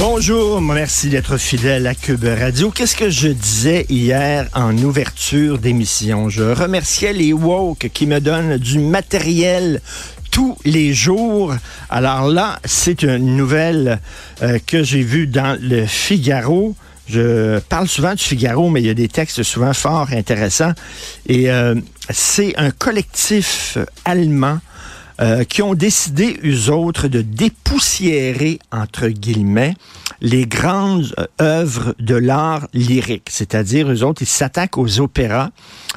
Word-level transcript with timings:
Bonjour, 0.00 0.62
merci 0.62 1.10
d'être 1.10 1.36
fidèle 1.36 1.86
à 1.86 1.94
Cube 1.94 2.24
Radio. 2.24 2.70
Qu'est-ce 2.70 2.96
que 2.96 3.10
je 3.10 3.28
disais 3.28 3.84
hier 3.90 4.48
en 4.54 4.74
ouverture 4.78 5.58
d'émission? 5.58 6.30
Je 6.30 6.42
remerciais 6.42 7.12
les 7.12 7.34
woke 7.34 7.90
qui 7.92 8.06
me 8.06 8.18
donnent 8.18 8.56
du 8.56 8.78
matériel 8.78 9.82
tous 10.30 10.56
les 10.64 10.94
jours. 10.94 11.54
Alors 11.90 12.28
là, 12.28 12.60
c'est 12.64 13.02
une 13.02 13.36
nouvelle 13.36 14.00
euh, 14.40 14.58
que 14.66 14.82
j'ai 14.82 15.02
vue 15.02 15.26
dans 15.26 15.60
le 15.60 15.84
Figaro. 15.84 16.74
Je 17.06 17.58
parle 17.58 17.86
souvent 17.86 18.14
du 18.14 18.24
Figaro, 18.24 18.70
mais 18.70 18.80
il 18.80 18.86
y 18.86 18.90
a 18.90 18.94
des 18.94 19.08
textes 19.08 19.42
souvent 19.42 19.74
fort 19.74 20.08
intéressants. 20.12 20.72
Et 21.26 21.50
euh, 21.50 21.74
c'est 22.08 22.54
un 22.56 22.70
collectif 22.70 23.76
allemand 24.06 24.60
euh, 25.20 25.44
qui 25.44 25.62
ont 25.62 25.74
décidé, 25.74 26.38
eux 26.44 26.70
autres, 26.70 27.08
de 27.08 27.20
dépoussiérer, 27.20 28.58
entre 28.72 29.08
guillemets, 29.08 29.74
les 30.20 30.46
grandes 30.46 31.12
euh, 31.18 31.26
œuvres 31.40 31.94
de 31.98 32.14
l'art 32.14 32.68
lyrique. 32.74 33.28
C'est-à-dire, 33.30 33.90
eux 33.90 34.02
autres, 34.02 34.22
ils 34.22 34.28
s'attaquent 34.28 34.78
aux 34.78 35.00
opéras. 35.00 35.50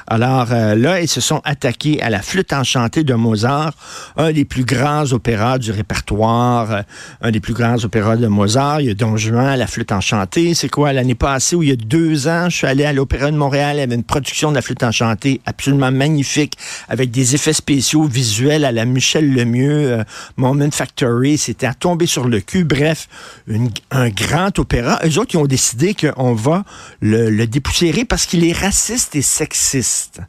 Alors 0.06 0.48
euh, 0.52 0.74
là, 0.74 1.00
ils 1.00 1.08
se 1.08 1.20
sont 1.20 1.40
attaqués 1.44 2.02
à 2.02 2.10
la 2.10 2.22
flûte 2.22 2.52
enchantée 2.52 3.04
de 3.04 3.14
Mozart, 3.14 3.72
un 4.16 4.32
des 4.32 4.44
plus 4.44 4.64
grands 4.64 5.12
opéras 5.12 5.58
du 5.58 5.70
répertoire, 5.70 6.72
euh, 6.72 6.82
un 7.20 7.30
des 7.30 7.40
plus 7.40 7.54
grands 7.54 7.82
opéras 7.84 8.16
de 8.16 8.26
Mozart. 8.26 8.80
Il 8.80 8.88
y 8.88 8.90
a 8.90 8.94
Don 8.94 9.16
Juan, 9.16 9.58
la 9.58 9.66
flûte 9.66 9.92
enchantée. 9.92 10.54
C'est 10.54 10.68
quoi, 10.68 10.92
l'année 10.92 11.14
passée, 11.14 11.56
ou 11.56 11.62
il 11.62 11.68
y 11.68 11.72
a 11.72 11.76
deux 11.76 12.28
ans, 12.28 12.48
je 12.48 12.56
suis 12.56 12.66
allé 12.66 12.84
à 12.84 12.92
l'Opéra 12.92 13.30
de 13.30 13.36
Montréal, 13.36 13.76
il 13.76 13.80
y 13.80 13.82
avait 13.82 13.94
une 13.94 14.04
production 14.04 14.50
de 14.50 14.56
la 14.56 14.62
flûte 14.62 14.82
enchantée 14.82 15.40
absolument 15.46 15.92
magnifique, 15.92 16.56
avec 16.88 17.10
des 17.10 17.34
effets 17.34 17.52
spéciaux 17.52 18.04
visuels 18.04 18.64
à 18.64 18.72
la 18.72 18.84
Michel 18.84 19.32
Lemieux, 19.32 20.02
Moment 20.36 20.70
Factory. 20.70 21.38
C'était 21.38 21.66
à 21.66 21.74
tomber 21.74 22.06
sur 22.06 22.28
le 22.28 22.40
cul. 22.40 22.64
Bref, 22.64 23.08
un 23.90 24.10
grand 24.14 24.58
opéra. 24.58 25.00
Eux 25.04 25.18
autres, 25.18 25.34
ils 25.34 25.38
ont 25.38 25.46
décidé 25.46 25.94
qu'on 25.94 26.34
va 26.34 26.64
le, 27.00 27.44
dépoussiérer 27.46 28.04
parce 28.04 28.26
qu'il 28.26 28.44
est 28.44 28.52
raciste 28.52 29.14
et 29.16 29.22
sexiste. 29.22 30.20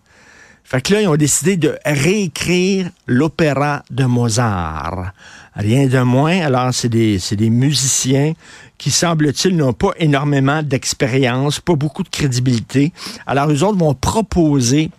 Fait 0.64 0.82
que 0.82 0.94
là, 0.94 1.02
ils 1.02 1.08
ont 1.08 1.16
décidé 1.16 1.58
de 1.58 1.78
réécrire 1.86 2.90
l'opéra 3.06 3.84
de 3.92 4.06
Mozart. 4.06 5.12
Rien 5.56 5.88
de 5.88 6.00
moins. 6.00 6.42
Alors, 6.42 6.74
c'est 6.74 6.90
des, 6.90 7.20
des 7.32 7.50
musiciens 7.50 8.34
qui, 8.78 8.90
semble-t-il, 8.90 9.56
n'ont 9.56 9.74
pas 9.74 9.92
énormément 9.98 10.64
d'expérience, 10.64 11.60
pas 11.60 11.76
beaucoup 11.76 12.04
de 12.04 12.10
crédibilité. 12.10 12.94
Alors, 13.28 13.52
eux 13.52 13.64
autres 13.64 13.78
vont 13.78 13.94
proposer 13.94 14.90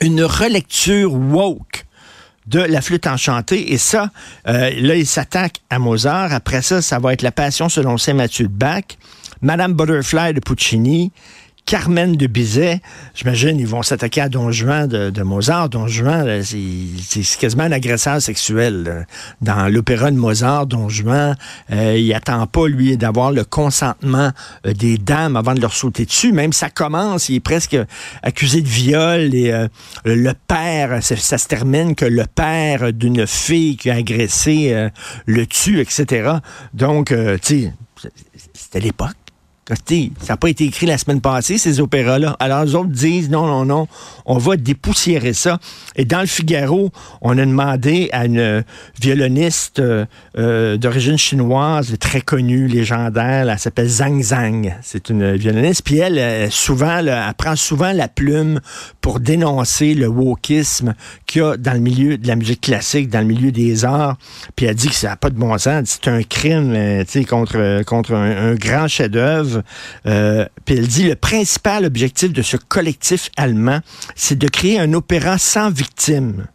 une 0.00 0.22
relecture 0.24 1.14
woke 1.14 1.86
de 2.46 2.60
la 2.60 2.80
flûte 2.80 3.06
enchantée. 3.06 3.72
Et 3.72 3.78
ça, 3.78 4.10
euh, 4.48 4.70
là, 4.76 4.96
ils 4.96 5.06
s'attaquent 5.06 5.60
à 5.70 5.78
Mozart. 5.78 6.32
Après 6.32 6.62
ça, 6.62 6.82
ça 6.82 6.98
va 6.98 7.12
être 7.12 7.22
la 7.22 7.32
Passion 7.32 7.68
selon 7.68 7.98
Saint 7.98 8.14
Mathieu 8.14 8.46
de 8.46 8.52
Bach, 8.52 8.84
Madame 9.42 9.74
Butterfly 9.74 10.34
de 10.34 10.40
Puccini, 10.40 11.12
Carmen 11.70 12.16
de 12.16 12.26
Bizet. 12.26 12.80
J'imagine 13.14 13.60
ils 13.60 13.66
vont 13.66 13.84
s'attaquer 13.84 14.22
à 14.22 14.28
Don 14.28 14.50
Juan 14.50 14.88
de, 14.88 15.22
Mozart. 15.22 15.68
Don 15.68 15.86
Juan, 15.86 16.42
c'est 16.42 17.38
quasiment 17.38 17.62
un 17.62 17.70
agresseur 17.70 18.20
sexuel. 18.20 19.06
Dans 19.40 19.72
l'opéra 19.72 20.10
de 20.10 20.16
Mozart, 20.16 20.66
Don 20.66 20.88
Juan, 20.88 21.36
euh, 21.70 21.96
il 21.96 22.12
attend 22.12 22.44
pas, 22.48 22.66
lui, 22.66 22.96
d'avoir 22.96 23.30
le 23.30 23.44
consentement 23.44 24.32
euh, 24.66 24.72
des 24.72 24.98
dames 24.98 25.36
avant 25.36 25.54
de 25.54 25.60
leur 25.60 25.72
sauter 25.72 26.06
dessus. 26.06 26.32
Même 26.32 26.52
ça 26.52 26.70
commence, 26.70 27.28
il 27.28 27.36
est 27.36 27.40
presque 27.40 27.78
accusé 28.24 28.62
de 28.62 28.68
viol 28.68 29.32
et 29.32 29.52
euh, 29.52 29.68
le 30.04 30.32
père, 30.48 31.00
ça, 31.04 31.38
se 31.38 31.46
termine 31.46 31.94
que 31.94 32.04
le 32.04 32.24
père 32.26 32.92
d'une 32.92 33.28
fille 33.28 33.76
qui 33.76 33.90
a 33.90 33.94
agressé 33.94 34.88
le 35.26 35.46
tue, 35.46 35.78
etc. 35.78 36.32
Donc, 36.74 37.14
tu 37.42 37.70
sais, 38.00 38.10
c'était 38.54 38.80
l'époque. 38.80 39.19
Ça 40.20 40.34
n'a 40.34 40.36
pas 40.36 40.48
été 40.48 40.64
écrit 40.64 40.86
la 40.86 40.98
semaine 40.98 41.20
passée, 41.20 41.58
ces 41.58 41.80
opéras-là. 41.80 42.36
Alors, 42.40 42.64
les 42.64 42.74
autres 42.74 42.90
disent 42.90 43.30
non, 43.30 43.46
non, 43.46 43.64
non, 43.64 43.88
on 44.26 44.38
va 44.38 44.56
dépoussiérer 44.56 45.32
ça. 45.32 45.58
Et 45.96 46.04
dans 46.04 46.20
le 46.20 46.26
Figaro, 46.26 46.90
on 47.20 47.38
a 47.38 47.44
demandé 47.44 48.08
à 48.12 48.26
une 48.26 48.64
violoniste 49.00 49.78
euh, 49.78 50.04
euh, 50.38 50.76
d'origine 50.76 51.18
chinoise, 51.18 51.96
très 51.98 52.20
connue, 52.20 52.66
légendaire, 52.66 53.48
elle 53.48 53.58
s'appelle 53.58 53.88
Zhang 53.88 54.22
Zhang. 54.22 54.74
C'est 54.82 55.10
une 55.10 55.34
violoniste. 55.36 55.82
Puis 55.82 55.98
elle, 55.98 56.18
euh, 56.18 56.50
souvent, 56.50 56.98
elle 56.98 57.34
prend 57.36 57.56
souvent 57.56 57.92
la 57.92 58.08
plume 58.08 58.60
pour 59.00 59.20
dénoncer 59.20 59.94
le 59.94 60.08
wokisme 60.08 60.94
qu'il 61.26 61.42
y 61.42 61.44
a 61.44 61.56
dans 61.56 61.72
le 61.72 61.80
milieu 61.80 62.18
de 62.18 62.26
la 62.26 62.36
musique 62.36 62.60
classique, 62.60 63.08
dans 63.08 63.20
le 63.20 63.26
milieu 63.26 63.52
des 63.52 63.84
arts. 63.84 64.16
Puis 64.56 64.66
elle 64.66 64.74
dit 64.74 64.88
que 64.88 64.94
ça 64.94 65.08
n'a 65.08 65.16
pas 65.16 65.30
de 65.30 65.38
bon 65.38 65.56
sens. 65.58 65.98
C'est 66.02 66.10
un 66.10 66.22
crime 66.22 67.04
contre, 67.28 67.82
contre 67.84 68.14
un 68.14 68.54
grand 68.54 68.88
chef-d'œuvre. 68.88 69.59
Euh, 70.06 70.46
puis 70.64 70.76
elle 70.76 70.86
dit 70.86 71.04
le 71.04 71.16
principal 71.16 71.84
objectif 71.84 72.32
de 72.32 72.42
ce 72.42 72.56
collectif 72.56 73.30
allemand, 73.36 73.80
c'est 74.14 74.38
de 74.38 74.48
créer 74.48 74.78
un 74.78 74.92
opéra 74.92 75.38
sans 75.38 75.70
victime. 75.70 76.46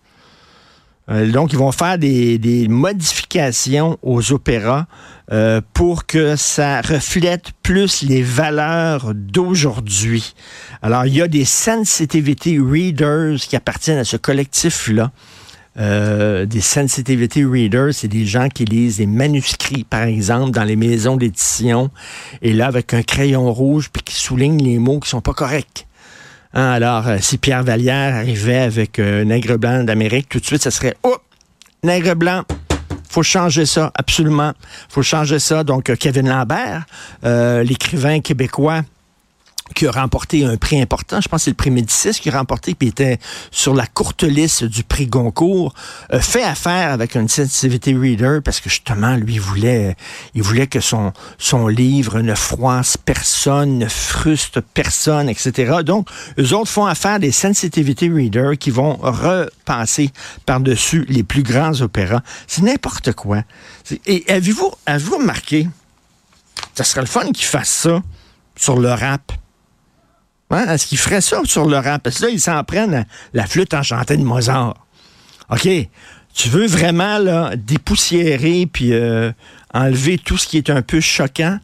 Euh, 1.10 1.30
donc, 1.32 1.54
ils 1.54 1.60
vont 1.60 1.72
faire 1.72 1.98
des, 1.98 2.38
des 2.38 2.68
modifications 2.68 4.00
aux 4.02 4.32
opéras 4.32 4.88
euh, 5.32 5.62
pour 5.74 6.06
que 6.06 6.36
ça 6.36 6.82
reflète 6.82 7.52
plus 7.62 8.02
les 8.02 8.24
valeurs 8.24 9.14
d'aujourd'hui. 9.14 10.34
Alors, 10.82 11.06
il 11.06 11.16
y 11.16 11.22
a 11.22 11.28
des 11.28 11.46
sensitivity 11.46 12.60
readers 12.60 13.38
qui 13.38 13.56
appartiennent 13.56 14.00
à 14.00 14.04
ce 14.04 14.18
collectif-là. 14.18 15.12
Euh, 15.78 16.46
des 16.46 16.62
sensitivity 16.62 17.44
readers, 17.44 17.94
c'est 17.94 18.08
des 18.08 18.26
gens 18.26 18.48
qui 18.48 18.64
lisent 18.64 18.98
des 18.98 19.08
manuscrits, 19.08 19.84
par 19.84 20.04
exemple, 20.04 20.52
dans 20.52 20.64
les 20.64 20.78
maisons 20.78 21.18
d'édition, 21.18 21.92
et 22.42 22.54
là, 22.54 22.68
avec 22.68 22.94
un 22.94 23.04
crayon 23.04 23.52
rouge, 23.52 23.90
puis 23.92 24.02
qui 24.02 24.16
soulignent 24.16 24.64
les 24.64 24.80
mots 24.80 25.00
qui 25.00 25.10
sont 25.10 25.22
pas 25.22 25.34
corrects. 25.34 25.86
Hein, 26.54 26.72
alors, 26.72 27.08
euh, 27.08 27.18
si 27.20 27.38
Pierre 27.38 27.64
Vallière 27.64 28.16
arrivait 28.16 28.60
avec 28.60 29.00
euh, 29.00 29.26
Nègre 29.26 29.58
blanc 29.58 29.84
d'Amérique, 29.84 30.30
tout 30.30 30.40
de 30.40 30.46
suite, 30.46 30.62
ça 30.64 30.72
serait 30.72 30.96
Oh! 31.04 31.18
Nègre 31.84 32.16
blanc! 32.16 32.44
faut 33.10 33.24
changer 33.24 33.66
ça, 33.66 33.92
absolument. 33.96 34.52
faut 34.90 35.02
changer 35.02 35.40
ça. 35.40 35.64
Donc, 35.64 35.96
Kevin 35.96 36.28
Lambert, 36.28 36.86
l'écrivain 37.64 38.20
québécois, 38.20 38.82
qui 39.74 39.88
a 39.88 39.92
remporté 39.92 40.46
un 40.46 40.58
prix 40.58 40.80
important, 40.80 41.20
je 41.22 41.28
pense 41.28 41.42
que 41.42 41.44
c'est 41.46 41.52
le 41.52 41.56
prix 41.56 41.72
Médicis 41.72 42.12
qui 42.12 42.30
a 42.30 42.38
remporté, 42.38 42.76
puis 42.76 42.90
était 42.90 43.20
sur 43.50 43.74
la 43.74 43.88
courte 43.88 44.24
liste 44.24 44.64
du 44.64 44.84
prix 44.84 45.08
Goncourt, 45.08 45.74
euh, 46.14 46.20
fait 46.20 46.44
affaire 46.44 46.92
avec 46.92 47.16
une 47.16 47.28
sensitivity 47.28 47.96
reader 47.96 48.40
parce 48.44 48.60
que 48.60 48.70
justement, 48.70 49.16
lui, 49.16 49.36
il 49.36 49.42
voulait, 49.42 49.96
il 50.36 50.44
voulait 50.44 50.68
que 50.68 50.80
son, 50.80 51.14
son 51.40 51.68
livre 51.68 52.22
ne 52.22 52.36
froisse 52.36 52.96
personne, 52.96 53.80
ne 53.80 53.88
fruste 53.88 54.62
personne, 54.62 55.30
etc. 55.30 55.78
Donc, 55.84 56.10
eux 56.40 56.54
autres 56.54 56.70
font 56.70 56.86
affaire 56.86 57.20
des 57.20 57.32
sensitivity 57.32 58.10
readers 58.10 58.58
qui 58.58 58.70
vont 58.70 58.98
repasser 59.02 60.12
par-dessus 60.46 61.06
les 61.10 61.24
plus 61.24 61.44
grands 61.44 61.82
opéras. 61.82 62.22
C'est 62.48 62.62
n'importe 62.62 63.14
quoi. 63.14 63.44
Et 64.06 64.24
avez-vous, 64.30 64.72
avez-vous 64.86 65.18
remarqué, 65.18 65.68
ça 66.76 66.84
serait 66.84 67.02
le 67.02 67.08
fun 67.08 67.32
qu'ils 67.32 67.46
fassent 67.46 67.70
ça 67.70 68.02
sur 68.56 68.78
le 68.78 68.90
rap. 68.90 69.32
Hein? 70.56 70.68
Est-ce 70.70 70.88
qu'ils 70.88 70.98
feraient 70.98 71.22
ça 71.22 71.42
sur 71.44 71.68
le 71.68 71.78
rap? 71.78 72.02
Parce 72.04 72.20
que 72.20 72.26
là, 72.26 72.30
ils 72.30 72.40
s'en 72.40 72.64
prennent 72.64 73.06
la 73.34 73.46
flûte 73.46 73.74
enchantée 73.74 74.18
de 74.18 74.24
Mozart. 74.24 74.76
OK. 75.50 75.68
Tu 76.34 76.50
veux 76.50 76.68
vraiment 76.68 77.52
dépoussiérer 77.56 78.68
puis 78.72 78.94
euh, 78.94 79.32
enlever 79.74 80.18
tout 80.18 80.38
ce 80.38 80.48
qui 80.48 80.58
est 80.58 80.70
un 80.70 80.82
peu 80.82 81.00
choquant? 81.00 81.60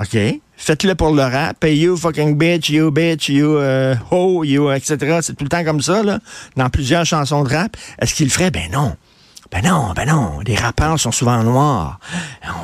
OK. 0.00 0.16
Faites-le 0.56 0.96
pour 0.96 1.12
le 1.12 1.22
rap. 1.22 1.62
Hey, 1.62 1.78
you 1.78 1.96
fucking 1.96 2.36
bitch, 2.36 2.68
you 2.68 2.90
bitch, 2.90 3.28
you 3.28 3.56
euh, 3.56 3.94
ho, 4.10 4.42
you, 4.42 4.72
etc. 4.72 5.18
C'est 5.22 5.36
tout 5.36 5.44
le 5.44 5.48
temps 5.48 5.62
comme 5.64 5.80
ça, 5.80 6.02
là, 6.02 6.18
dans 6.56 6.68
plusieurs 6.68 7.04
chansons 7.04 7.44
de 7.44 7.54
rap. 7.54 7.76
Est-ce 8.00 8.14
qu'ils 8.14 8.26
le 8.26 8.32
feraient? 8.32 8.50
Ben 8.50 8.70
non. 8.72 8.96
Ben 9.50 9.62
non, 9.64 9.92
ben 9.94 10.06
non. 10.06 10.40
Les 10.44 10.56
rappeurs 10.56 10.98
sont 10.98 11.12
souvent 11.12 11.42
noirs. 11.42 12.00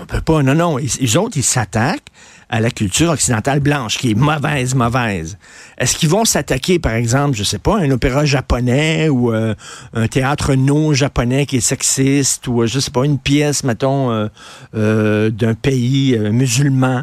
On 0.01 0.07
peut 0.07 0.21
pas. 0.21 0.43
Non, 0.43 0.55
non. 0.55 0.79
Ils 0.79 1.19
autres, 1.19 1.37
ils 1.37 1.45
s'attaquent 1.45 2.11
à 2.49 2.61
la 2.61 2.71
culture 2.71 3.11
occidentale 3.11 3.61
blanche, 3.61 3.99
qui 3.99 4.11
est 4.11 4.15
mauvaise, 4.15 4.75
mauvaise. 4.75 5.39
Est-ce 5.79 5.97
qu'ils 5.97 6.09
vont 6.09 6.25
s'attaquer, 6.25 6.79
par 6.79 6.93
exemple, 6.93 7.37
je 7.37 7.43
sais 7.43 7.59
pas, 7.59 7.79
un 7.79 7.91
opéra 7.91 8.25
japonais 8.25 9.09
ou 9.09 9.33
euh, 9.33 9.55
un 9.95 10.07
théâtre 10.07 10.55
non 10.55 10.93
japonais 10.93 11.47
qui 11.47 11.57
est 11.57 11.61
sexiste 11.61 12.47
ou, 12.47 12.63
euh, 12.63 12.67
je 12.67 12.81
sais 12.81 12.91
pas, 12.91 13.05
une 13.05 13.19
pièce, 13.19 13.65
mettons, 13.65 14.29
euh, 14.75 15.31
d'un 15.31 15.55
pays 15.55 16.19
musulman 16.19 17.03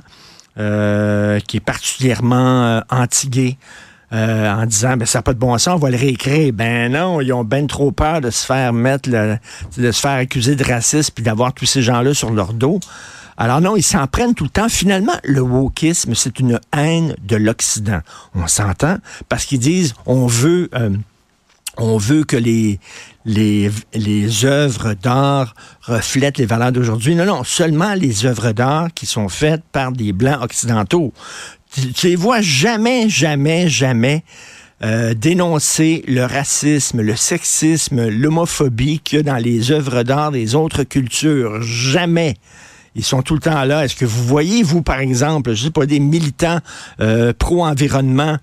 qui 0.56 1.58
est 1.58 1.66
particulièrement 1.66 2.82
anti-gay? 2.90 3.58
en 4.14 4.66
disant, 4.66 4.98
ben, 4.98 5.06
ça 5.06 5.20
n'a 5.20 5.24
pas 5.24 5.34
de 5.34 5.40
bon 5.40 5.58
sens, 5.58 5.76
on 5.76 5.78
va 5.78 5.90
le 5.90 5.96
réécrire. 5.96 6.52
Ben 6.52 6.92
non, 6.92 7.22
ils 7.22 7.32
ont 7.32 7.46
ben 7.46 7.66
trop 7.66 7.94
peur 7.94 8.20
de 8.20 8.30
se 8.30 8.46
faire 8.46 8.74
mettre, 8.74 9.10
de 9.10 9.92
se 9.92 10.00
faire 10.02 10.18
accuser 10.18 10.56
de 10.56 10.64
racisme 10.66 11.14
puis 11.16 11.24
d'avoir 11.24 11.54
tous 11.54 11.66
ces 11.66 11.82
gens-là 11.82 12.14
sur 12.14 12.30
leur 12.32 12.52
dos. 12.52 12.82
Alors 13.38 13.62
non, 13.62 13.76
ils 13.76 13.84
s'en 13.84 14.08
prennent 14.08 14.36
tout 14.36 14.44
le 14.44 14.50
temps. 14.50 14.70
Finalement, 14.70 15.16
le 15.24 15.42
wokisme, 15.42 16.16
c'est 16.16 16.40
une 16.40 16.60
haine 16.76 17.16
de 17.24 17.36
l'Occident. 17.36 18.02
On 18.36 18.48
s'entend? 18.48 18.98
Parce 19.30 19.46
qu'ils 19.46 19.60
disent, 19.60 19.94
on 20.06 20.28
veut... 20.28 20.70
Euh, 20.74 20.90
que 22.28 22.36
les, 22.38 22.80
les, 23.26 24.46
œuvres 24.46 24.94
d'art 24.94 25.56
reflètent 25.82 26.38
les 26.38 26.46
valeurs 26.46 26.72
d'aujourd'hui. 26.72 27.16
Non, 27.16 27.26
non, 27.26 27.44
seulement 27.44 27.94
les 27.94 28.26
œuvres 28.26 28.52
d'art 28.52 28.94
qui 28.94 29.06
sont 29.06 29.30
faites 29.30 29.64
par 29.72 29.92
des 29.92 30.12
Blancs 30.12 30.44
occidentaux. 30.44 31.14
Tu, 31.74 31.94
tu 31.94 32.08
les 32.08 32.16
vois 32.16 32.42
jamais, 32.42 33.10
jamais, 33.10 33.70
jamais 33.70 34.24
euh, 34.84 35.14
dénoncer 35.14 36.04
le 36.08 36.26
racisme, 36.26 37.02
le 37.02 37.16
sexisme, 37.16 38.08
l'homophobie 38.08 39.00
qu'il 39.00 39.18
y 39.18 39.20
a 39.20 39.24
dans 39.24 39.38
les 39.38 39.72
œuvres 39.72 40.02
d'art 40.02 40.32
des 40.32 40.56
autres 40.56 40.84
cultures. 40.84 41.62
Jamais. 41.62 42.36
Ils 42.96 43.04
sont 43.04 43.22
tout 43.22 43.34
le 43.34 43.40
temps 43.40 43.64
là. 43.64 43.86
Est-ce 43.86 43.96
que 43.96 44.06
vous 44.06 44.24
voyez, 44.24 44.64
vous, 44.64 44.82
par 44.82 45.00
exemple, 45.00 45.54
je 45.54 45.64
sais 45.64 45.72
pas, 45.72 45.86
des 45.86 46.00
militants 46.00 46.60
euh, 47.00 47.34
pro-environnement 47.38 48.38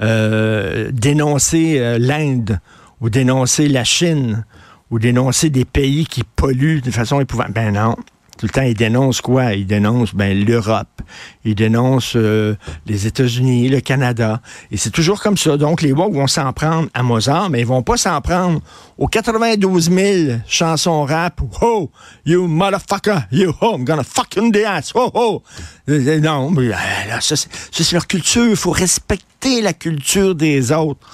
euh, 0.00 0.90
dénoncer 0.92 1.78
euh, 1.78 1.98
l'Inde 1.98 2.58
ou 3.00 3.10
dénoncer 3.10 3.68
la 3.68 3.84
Chine 3.84 4.44
ou 4.90 4.98
dénoncer 4.98 5.50
des 5.50 5.64
pays 5.64 6.06
qui 6.06 6.24
polluent 6.24 6.82
de 6.82 6.90
façon 6.90 7.20
épouvantable? 7.20 7.54
Ben 7.54 7.72
non. 7.72 7.96
Tout 8.38 8.46
le 8.46 8.50
temps, 8.50 8.62
ils 8.62 8.74
dénoncent 8.74 9.20
quoi? 9.20 9.52
Ils 9.52 9.66
dénoncent 9.66 10.14
ben, 10.14 10.44
l'Europe. 10.44 11.02
Ils 11.44 11.54
dénoncent 11.54 12.16
euh, 12.16 12.56
les 12.86 13.06
États-Unis, 13.06 13.68
le 13.68 13.80
Canada. 13.80 14.40
Et 14.70 14.76
c'est 14.76 14.90
toujours 14.90 15.20
comme 15.20 15.36
ça. 15.36 15.56
Donc, 15.56 15.82
les 15.82 15.92
woke 15.92 16.14
vont 16.14 16.26
s'en 16.26 16.52
prendre 16.52 16.88
à 16.94 17.02
Mozart, 17.02 17.50
mais 17.50 17.60
ils 17.60 17.66
vont 17.66 17.82
pas 17.82 17.96
s'en 17.96 18.20
prendre 18.20 18.60
aux 18.98 19.06
92 19.06 19.90
000 19.90 20.38
chansons 20.46 21.04
rap. 21.04 21.40
Oh, 21.60 21.90
you 22.24 22.46
motherfucker, 22.48 23.26
you 23.30 23.52
oh, 23.60 23.76
I'm 23.76 23.84
gonna 23.84 24.02
fucking 24.02 24.52
the 24.52 24.64
ass. 24.64 24.92
Oh, 24.94 25.10
oh. 25.14 25.42
Non, 25.86 26.50
mais 26.50 26.68
là, 26.68 27.20
ça, 27.20 27.36
c'est 27.36 27.92
leur 27.92 28.06
culture. 28.06 28.46
Il 28.48 28.56
faut 28.56 28.70
respecter 28.70 29.60
la 29.60 29.72
culture 29.72 30.34
des 30.34 30.72
autres 30.72 31.06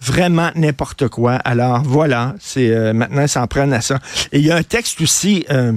vraiment 0.00 0.50
n'importe 0.56 1.08
quoi. 1.08 1.34
Alors 1.34 1.82
voilà, 1.84 2.34
c'est 2.40 2.70
euh, 2.70 2.92
maintenant 2.92 3.22
ils 3.22 3.28
s'en 3.28 3.46
prennent 3.46 3.72
à 3.72 3.80
ça. 3.80 3.98
Et 4.32 4.40
il 4.40 4.46
y 4.46 4.50
a 4.50 4.56
un 4.56 4.62
texte 4.62 5.00
aussi. 5.00 5.46
Euh, 5.50 5.72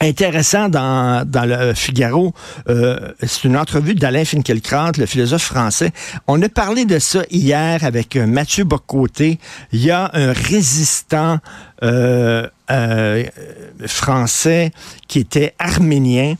intéressant 0.00 0.68
dans, 0.68 1.26
dans 1.26 1.44
le 1.44 1.74
Figaro. 1.74 2.32
Euh, 2.68 3.12
c'est 3.22 3.44
une 3.44 3.56
entrevue 3.56 3.94
d'Alain 3.94 4.24
Finkielkraut, 4.24 4.92
le 4.98 5.06
philosophe 5.06 5.42
français. 5.42 5.92
On 6.26 6.40
a 6.42 6.48
parlé 6.48 6.84
de 6.84 6.98
ça 6.98 7.22
hier 7.30 7.84
avec 7.84 8.16
Mathieu 8.16 8.64
Bocoté. 8.64 9.38
Il 9.72 9.84
y 9.84 9.90
a 9.90 10.10
un 10.14 10.32
résistant 10.32 11.38
euh, 11.82 12.46
euh, 12.70 13.24
français 13.86 14.70
qui 15.06 15.18
était 15.18 15.54
arménien 15.58 16.34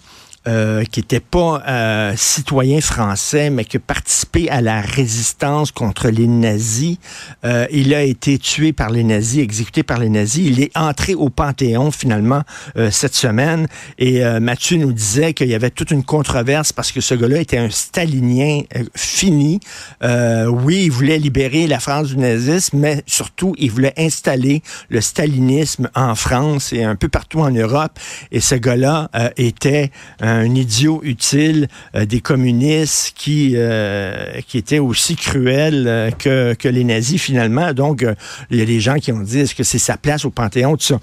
euh, 0.50 0.82
qui 0.84 0.98
n'était 0.98 1.20
pas 1.20 1.62
euh, 1.68 2.12
citoyen 2.16 2.80
français, 2.80 3.50
mais 3.50 3.64
qui 3.64 3.76
a 3.76 3.80
participé 3.80 4.50
à 4.50 4.60
la 4.60 4.80
résistance 4.80 5.70
contre 5.70 6.08
les 6.08 6.26
nazis. 6.26 6.96
Euh, 7.44 7.66
il 7.70 7.94
a 7.94 8.02
été 8.02 8.36
tué 8.36 8.72
par 8.72 8.90
les 8.90 9.04
nazis, 9.04 9.44
exécuté 9.44 9.84
par 9.84 10.00
les 10.00 10.08
nazis. 10.08 10.48
Il 10.48 10.60
est 10.60 10.76
entré 10.76 11.14
au 11.14 11.28
Panthéon 11.28 11.92
finalement 11.92 12.42
cette 12.90 13.14
semaine. 13.14 13.66
Et 13.98 14.22
Mathieu 14.40 14.76
nous 14.78 14.92
disait 14.92 15.34
qu'il 15.34 15.48
y 15.48 15.54
avait 15.54 15.70
toute 15.70 15.90
une 15.90 16.02
controverse 16.02 16.72
parce 16.72 16.90
que 16.90 17.00
ce 17.00 17.14
gars-là 17.14 17.40
était 17.40 17.58
un 17.58 17.70
stalinien 17.70 18.62
fini. 18.94 19.60
oui, 20.02 20.84
il 20.84 20.90
voulait 20.90 21.18
libérer 21.18 21.66
la 21.66 21.78
France 21.78 22.08
du 22.08 22.16
nazisme, 22.16 22.78
mais 22.78 23.02
surtout, 23.06 23.54
il 23.58 23.70
voulait 23.70 23.94
installer 23.96 24.62
le 24.88 25.00
stalinisme 25.00 25.90
en 25.94 26.14
France 26.14 26.72
et 26.72 26.82
un 26.82 26.96
peu 26.96 27.08
partout 27.08 27.40
en 27.40 27.50
Europe. 27.50 27.98
Et 28.32 28.40
ce 28.40 28.54
gars-là 28.54 29.10
était 29.36 29.90
un 30.20 30.39
idiot 30.46 31.00
utile 31.02 31.68
euh, 31.94 32.06
des 32.06 32.20
communistes 32.20 33.12
qui, 33.16 33.52
euh, 33.54 34.40
qui 34.46 34.58
étaient 34.58 34.78
aussi 34.78 35.16
cruels 35.16 35.86
euh, 35.86 36.10
que, 36.10 36.68
les 36.68 36.84
nazis 36.84 37.20
finalement. 37.20 37.72
Donc, 37.72 38.04
il 38.50 38.58
y 38.58 38.62
a 38.62 38.64
des 38.64 38.80
gens 38.80 38.96
qui 38.96 39.12
ont 39.12 39.20
dit, 39.20 39.52
que 39.54 39.64
c'est 39.64 39.78
sa 39.78 39.96
place 39.96 40.24
au 40.24 40.30
Panthéon, 40.30 40.76
tout 40.76 40.84
ça? 40.84 41.00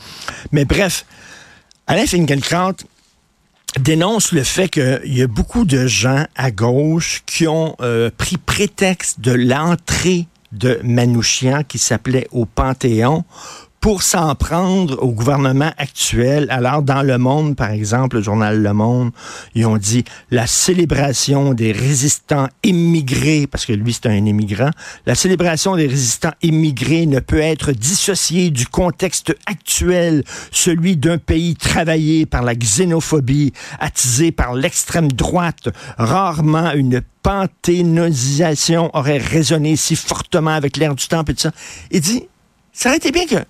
Mais 0.52 0.66
bref, 0.66 1.06
Alain 1.88 2.06
Finkielkraut 2.06 2.78
dénonce 3.80 4.32
le 4.32 4.44
fait 4.44 4.70
qu'il 4.70 5.14
y 5.14 5.22
a 5.22 5.28
beaucoup 5.28 5.66
de 5.66 5.88
gens 5.88 6.26
à 6.36 6.52
gauche 6.52 7.24
qui 7.26 7.48
ont 7.48 7.76
pris 8.18 8.38
prétexte 8.38 9.20
de 9.20 9.34
l'entrée 9.34 10.28
de 10.54 10.80
Manouchian 10.84 11.64
qui 11.64 11.78
s'appelait 11.78 12.28
au 12.32 12.46
Panthéon 12.46 13.26
pour 13.88 14.04
s'en 14.04 14.36
prendre 14.36 15.02
au 15.02 15.14
gouvernement 15.14 15.72
actuel. 15.78 16.48
Alors, 16.50 16.82
dans 16.82 17.04
Le 17.04 17.18
Monde, 17.18 17.56
par 17.56 17.72
exemple, 17.72 18.18
le 18.18 18.22
journal 18.22 18.62
Le 18.62 18.74
Monde, 18.74 19.12
ils 19.56 19.66
ont 19.66 19.78
dit 19.78 20.04
la 20.30 20.46
célébration 20.46 21.54
des 21.54 21.72
résistants 21.72 22.50
immigrés, 22.66 23.48
parce 23.50 23.66
que 23.66 23.72
lui, 23.72 23.94
c'est 23.94 24.08
un 24.08 24.26
immigrant, 24.26 24.72
la 25.06 25.16
célébration 25.16 25.78
des 25.78 25.88
résistants 25.88 26.34
immigrés 26.42 27.06
ne 27.06 27.22
peut 27.22 27.40
être 27.40 27.72
dissociée 27.72 28.50
du 28.50 28.68
contexte 28.68 29.34
actuel, 29.46 30.26
celui 30.52 30.98
d'un 30.98 31.18
pays 31.18 31.56
travaillé 31.56 32.26
par 32.26 32.44
la 32.44 32.56
xénophobie, 32.56 33.54
attisé 33.80 34.34
par 34.34 34.54
l'extrême 34.54 35.10
droite. 35.10 35.70
Rarement 35.98 36.74
une 36.74 37.00
panthénosisation 37.24 38.94
aurait 38.94 39.18
résonné 39.18 39.78
si 39.78 39.96
fortement 39.96 40.52
avec 40.52 40.76
l'air 40.76 40.94
du 40.94 41.08
temps 41.08 41.24
et. 41.24 41.52
Il 41.92 42.02
dit, 42.02 42.28
ça 42.74 42.90
aurait 42.90 42.98
été 42.98 43.14
bien 43.14 43.26
que 43.26 43.46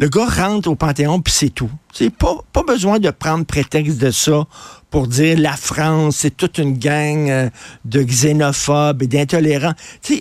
le 0.00 0.08
gars 0.08 0.24
rentre 0.24 0.70
au 0.70 0.76
Panthéon, 0.76 1.20
puis 1.20 1.34
c'est 1.36 1.50
tout. 1.50 1.70
C'est 1.92 2.08
pas, 2.08 2.36
pas 2.54 2.62
besoin 2.62 2.98
de 2.98 3.10
prendre 3.10 3.44
prétexte 3.44 3.98
de 3.98 4.10
ça 4.10 4.46
pour 4.88 5.06
dire 5.06 5.38
la 5.38 5.52
France, 5.52 6.16
c'est 6.16 6.34
toute 6.34 6.56
une 6.56 6.78
gang 6.78 7.28
euh, 7.28 7.50
de 7.84 8.02
xénophobes 8.02 9.02
et 9.02 9.06
d'intolérants. 9.06 9.74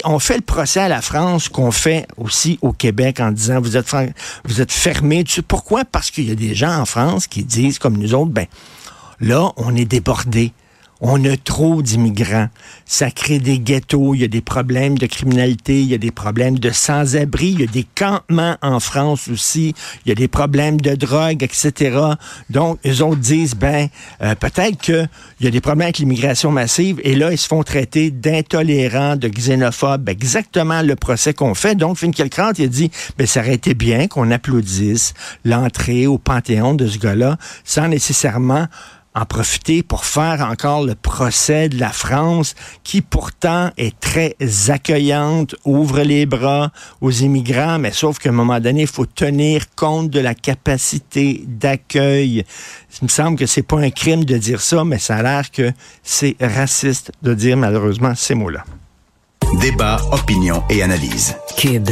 on 0.03 0.19
fait 0.19 0.35
le 0.35 0.41
procès 0.41 0.81
à 0.81 0.89
la 0.89 1.01
France 1.01 1.47
qu'on 1.47 1.71
fait 1.71 2.05
aussi 2.17 2.59
au 2.61 2.73
Québec 2.73 3.21
en 3.21 3.31
disant 3.31 3.61
vous 3.61 3.77
êtes, 3.77 3.89
vous 4.43 4.59
êtes 4.59 4.73
fermés. 4.73 5.23
pourquoi? 5.47 5.85
Parce 5.85 6.11
qu'il 6.11 6.27
y 6.27 6.31
a 6.31 6.35
des 6.35 6.53
gens 6.53 6.77
en 6.77 6.85
France 6.85 7.25
qui 7.25 7.45
disent, 7.45 7.79
comme 7.79 7.97
nous 7.97 8.13
autres, 8.13 8.31
ben 8.31 8.47
là, 9.21 9.53
on 9.55 9.73
est 9.77 9.85
débordés. 9.85 10.51
On 11.01 11.23
a 11.23 11.37
trop 11.37 11.81
d'immigrants. 11.81 12.49
Ça 12.85 13.09
crée 13.09 13.39
des 13.39 13.59
ghettos, 13.59 14.15
il 14.15 14.21
y 14.21 14.23
a 14.25 14.27
des 14.27 14.41
problèmes 14.41 14.97
de 14.97 15.05
criminalité, 15.05 15.81
il 15.81 15.87
y 15.87 15.93
a 15.93 15.97
des 15.97 16.11
problèmes 16.11 16.59
de 16.59 16.71
sans-abri, 16.71 17.51
il 17.51 17.61
y 17.61 17.63
a 17.63 17.67
des 17.67 17.85
campements 17.95 18.57
en 18.61 18.81
France 18.81 19.29
aussi, 19.29 19.73
il 20.05 20.09
y 20.09 20.11
a 20.11 20.15
des 20.15 20.27
problèmes 20.27 20.81
de 20.81 20.95
drogue, 20.95 21.41
etc. 21.41 21.97
Donc, 22.49 22.79
les 22.83 23.01
autres 23.01 23.21
disent, 23.21 23.55
ben, 23.55 23.87
euh, 24.21 24.35
peut-être 24.35 24.77
qu'il 24.77 25.09
y 25.39 25.47
a 25.47 25.51
des 25.51 25.61
problèmes 25.61 25.83
avec 25.83 25.99
l'immigration 25.99 26.51
massive, 26.51 26.99
et 27.03 27.15
là, 27.15 27.31
ils 27.31 27.37
se 27.37 27.47
font 27.47 27.63
traiter 27.63 28.11
d'intolérants, 28.11 29.15
de 29.15 29.29
xénophobes, 29.29 30.09
exactement 30.09 30.81
le 30.81 30.97
procès 30.97 31.33
qu'on 31.33 31.53
fait. 31.53 31.75
Donc, 31.75 31.97
Finkielkraut, 31.97 32.53
il 32.57 32.65
a 32.65 32.67
dit, 32.67 32.91
ben, 33.17 33.25
ça 33.25 33.39
aurait 33.39 33.53
été 33.53 33.73
bien 33.73 34.07
qu'on 34.07 34.31
applaudisse 34.31 35.13
l'entrée 35.45 36.07
au 36.07 36.17
Panthéon 36.17 36.73
de 36.73 36.87
ce 36.87 36.97
gars-là, 36.97 37.37
sans 37.63 37.87
nécessairement 37.87 38.67
en 39.15 39.25
profiter 39.25 39.83
pour 39.83 40.05
faire 40.05 40.41
encore 40.41 40.85
le 40.85 40.95
procès 40.95 41.69
de 41.69 41.79
la 41.79 41.89
France, 41.89 42.55
qui 42.83 43.01
pourtant 43.01 43.71
est 43.77 43.99
très 43.99 44.35
accueillante, 44.69 45.55
ouvre 45.65 46.01
les 46.01 46.25
bras 46.25 46.71
aux 47.01 47.11
immigrants, 47.11 47.79
mais 47.79 47.91
sauf 47.91 48.19
qu'à 48.19 48.29
un 48.29 48.33
moment 48.33 48.59
donné, 48.59 48.81
il 48.81 48.87
faut 48.87 49.05
tenir 49.05 49.73
compte 49.75 50.09
de 50.09 50.19
la 50.19 50.35
capacité 50.35 51.43
d'accueil. 51.47 52.43
Il 53.01 53.03
me 53.03 53.09
semble 53.09 53.37
que 53.37 53.45
c'est 53.45 53.63
pas 53.63 53.79
un 53.79 53.89
crime 53.89 54.25
de 54.25 54.37
dire 54.37 54.61
ça, 54.61 54.83
mais 54.85 54.99
ça 54.99 55.17
a 55.17 55.23
l'air 55.23 55.51
que 55.51 55.71
c'est 56.03 56.35
raciste 56.39 57.11
de 57.21 57.33
dire 57.33 57.57
malheureusement 57.57 58.13
ces 58.15 58.35
mots-là. 58.35 58.63
Débat, 59.59 59.99
opinion 60.11 60.63
et 60.69 60.83
analyse. 60.83 61.35
Kid 61.57 61.89